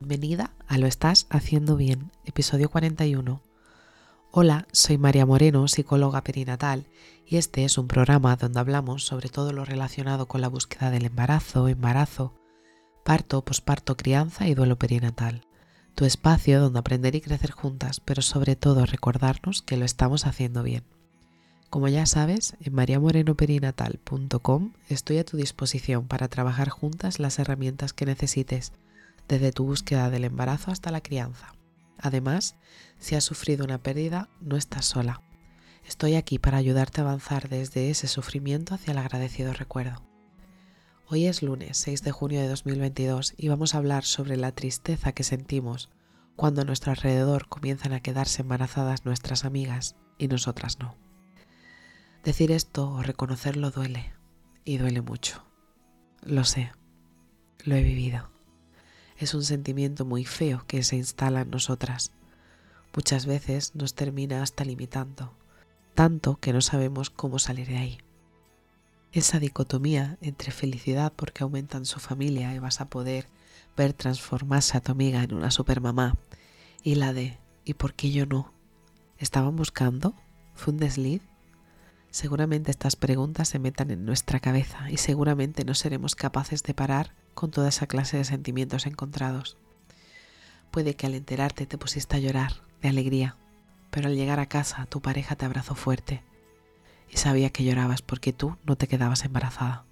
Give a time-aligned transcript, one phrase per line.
[0.00, 3.42] Bienvenida a Lo Estás Haciendo Bien, episodio 41.
[4.30, 6.86] Hola, soy María Moreno, psicóloga perinatal,
[7.26, 11.06] y este es un programa donde hablamos sobre todo lo relacionado con la búsqueda del
[11.06, 12.32] embarazo, embarazo,
[13.04, 15.42] parto, posparto, crianza y duelo perinatal.
[15.96, 20.62] Tu espacio donde aprender y crecer juntas, pero sobre todo recordarnos que lo estamos haciendo
[20.62, 20.84] bien.
[21.70, 28.06] Como ya sabes, en mariamorenoperinatal.com estoy a tu disposición para trabajar juntas las herramientas que
[28.06, 28.72] necesites
[29.28, 31.52] desde tu búsqueda del embarazo hasta la crianza.
[31.98, 32.56] Además,
[32.98, 35.22] si has sufrido una pérdida, no estás sola.
[35.86, 40.02] Estoy aquí para ayudarte a avanzar desde ese sufrimiento hacia el agradecido recuerdo.
[41.06, 45.12] Hoy es lunes 6 de junio de 2022 y vamos a hablar sobre la tristeza
[45.12, 45.90] que sentimos
[46.36, 50.96] cuando a nuestro alrededor comienzan a quedarse embarazadas nuestras amigas y nosotras no.
[52.22, 54.12] Decir esto o reconocerlo duele,
[54.64, 55.46] y duele mucho.
[56.22, 56.72] Lo sé,
[57.64, 58.37] lo he vivido
[59.18, 62.12] es un sentimiento muy feo que se instala en nosotras.
[62.94, 65.34] Muchas veces nos termina hasta limitando,
[65.94, 67.98] tanto que no sabemos cómo salir de ahí.
[69.12, 73.26] Esa dicotomía entre felicidad porque aumentan su familia y vas a poder
[73.76, 76.16] ver transformarse a tu amiga en una supermamá
[76.82, 78.52] y la de ¿y por qué yo no?
[79.18, 80.14] ¿Estaban buscando?
[80.54, 81.22] ¿Fue un desliz?
[82.10, 87.12] Seguramente estas preguntas se metan en nuestra cabeza y seguramente no seremos capaces de parar
[87.34, 89.56] con toda esa clase de sentimientos encontrados.
[90.70, 93.36] Puede que al enterarte te pusiste a llorar de alegría,
[93.90, 96.22] pero al llegar a casa tu pareja te abrazó fuerte
[97.10, 99.84] y sabía que llorabas porque tú no te quedabas embarazada.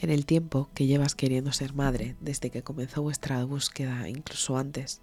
[0.00, 5.00] En el tiempo que llevas queriendo ser madre, desde que comenzó vuestra búsqueda, incluso antes,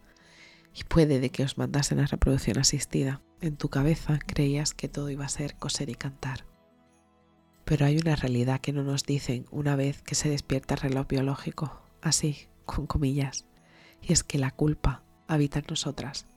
[0.73, 5.09] y puede de que os mandasen a reproducción asistida, en tu cabeza creías que todo
[5.09, 6.45] iba a ser coser y cantar.
[7.63, 11.07] Pero hay una realidad que no nos dicen una vez que se despierta el reloj
[11.07, 13.45] biológico, así, con comillas,
[14.01, 16.27] y es que la culpa habita en nosotras.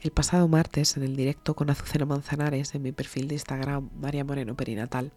[0.00, 4.24] El pasado martes, en el directo con Azucena Manzanares en mi perfil de Instagram, María
[4.24, 5.12] Moreno Perinatal,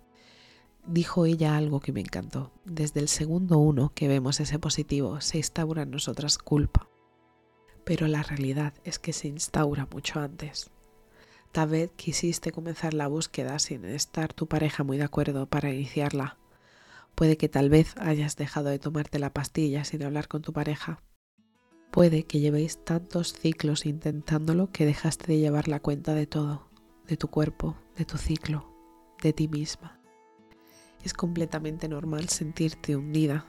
[0.85, 2.51] dijo ella algo que me encantó.
[2.65, 6.87] Desde el segundo uno que vemos ese positivo, se instaura en nosotras culpa.
[7.83, 10.69] Pero la realidad es que se instaura mucho antes.
[11.55, 16.37] Tal vez quisiste comenzar la búsqueda sin estar tu pareja muy de acuerdo para iniciarla.
[17.15, 21.01] Puede que tal vez hayas dejado de tomarte la pastilla sin hablar con tu pareja.
[21.91, 26.67] Puede que llevéis tantos ciclos intentándolo que dejaste de llevar la cuenta de todo,
[27.07, 28.69] de tu cuerpo, de tu ciclo,
[29.23, 30.01] de ti misma.
[31.05, 33.45] Es completamente normal sentirte hundida,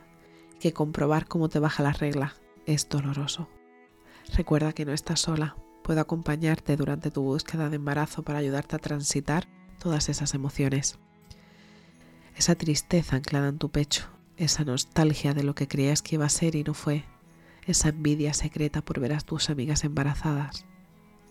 [0.61, 2.37] que comprobar cómo te baja la regla
[2.67, 3.49] es doloroso.
[4.33, 8.81] Recuerda que no estás sola, puedo acompañarte durante tu búsqueda de embarazo para ayudarte a
[8.81, 9.47] transitar
[9.79, 10.99] todas esas emociones.
[12.35, 16.29] Esa tristeza anclada en tu pecho, esa nostalgia de lo que creías que iba a
[16.29, 17.05] ser y no fue,
[17.69, 20.67] esa envidia secreta por ver a tus amigas embarazadas,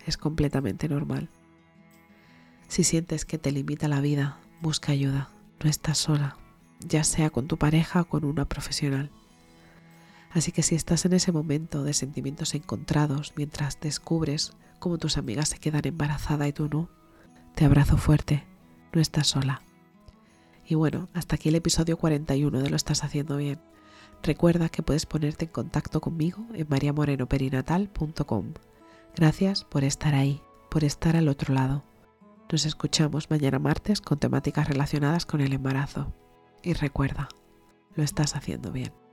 [0.06, 1.28] es completamente normal.
[2.70, 6.38] Si sientes que te limita la vida, busca ayuda, no estás sola,
[6.80, 9.12] ya sea con tu pareja o con una profesional.
[10.36, 15.48] Así que si estás en ese momento de sentimientos encontrados mientras descubres cómo tus amigas
[15.48, 16.90] se quedan embarazadas y tú no,
[17.56, 18.44] te abrazo fuerte,
[18.92, 19.62] no estás sola.
[20.68, 23.62] Y bueno, hasta aquí el episodio 41 de Lo estás haciendo bien.
[24.24, 28.56] Recuerda que puedes ponerte en contacto conmigo en mariamorenoperinatal.com.
[29.16, 31.86] Gracias por estar ahí, por estar al otro lado.
[32.52, 36.12] Nos escuchamos mañana martes con temáticas relacionadas con el embarazo.
[36.62, 37.30] Y recuerda,
[37.96, 39.05] lo estás haciendo bien.